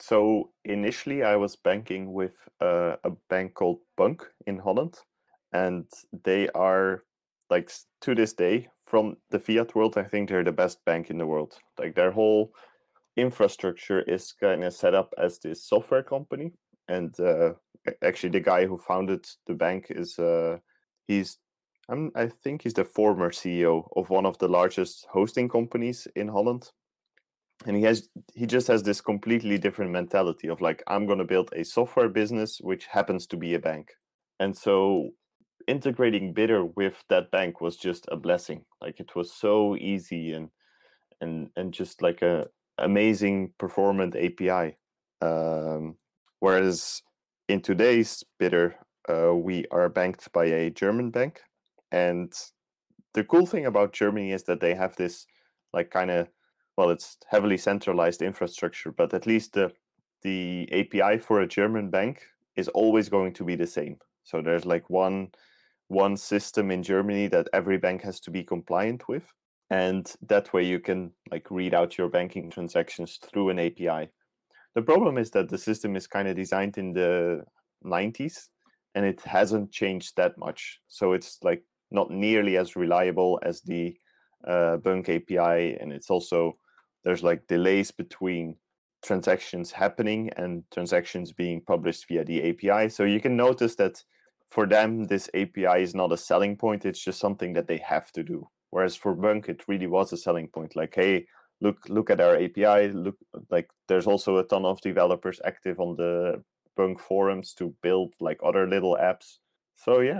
[0.00, 4.96] So initially, I was banking with uh, a bank called bunq in Holland,
[5.52, 5.84] and
[6.24, 7.04] they are
[7.50, 7.72] like
[8.02, 9.98] to this day from the fiat world.
[9.98, 11.58] I think they're the best bank in the world.
[11.78, 12.52] Like their whole
[13.16, 16.52] infrastructure is kind of set up as this software company,
[16.88, 17.54] and uh,
[18.02, 20.58] actually the guy who founded the bank is uh,
[21.06, 21.38] he's
[21.88, 26.28] I'm, I think he's the former CEO of one of the largest hosting companies in
[26.28, 26.70] Holland
[27.66, 31.24] and he has he just has this completely different mentality of like i'm going to
[31.24, 33.90] build a software business which happens to be a bank.
[34.40, 35.10] And so
[35.66, 38.64] integrating Bittr with that bank was just a blessing.
[38.80, 40.48] Like it was so easy and
[41.20, 42.46] and and just like a
[42.78, 44.76] amazing performant api
[45.20, 45.96] um,
[46.38, 47.02] whereas
[47.48, 48.74] in today's Bittr
[49.08, 51.40] uh, we are banked by a german bank.
[51.90, 52.32] And
[53.14, 55.26] the cool thing about germany is that they have this
[55.72, 56.28] like kind of
[56.78, 59.72] well, it's heavily centralized infrastructure, but at least the
[60.22, 62.22] the API for a German bank
[62.54, 63.96] is always going to be the same.
[64.22, 65.32] So there's like one
[65.88, 69.24] one system in Germany that every bank has to be compliant with,
[69.70, 74.12] and that way you can like read out your banking transactions through an API.
[74.76, 77.42] The problem is that the system is kind of designed in the
[77.84, 78.48] 90s
[78.94, 80.78] and it hasn't changed that much.
[80.86, 83.96] So it's like not nearly as reliable as the
[84.46, 86.56] uh, bunq API, and it's also
[87.04, 88.56] there's like delays between
[89.04, 92.88] transactions happening and transactions being published via the API.
[92.88, 94.02] So you can notice that
[94.50, 98.10] for them, this API is not a selling point, it's just something that they have
[98.12, 98.48] to do.
[98.70, 100.76] Whereas for bunq, it really was a selling point.
[100.76, 101.26] Like, hey,
[101.60, 102.92] look, look at our API.
[102.92, 103.16] Look,
[103.50, 106.42] like there's also a ton of developers active on the
[106.76, 109.38] bunq forums to build like other little apps.
[109.76, 110.16] So yeah,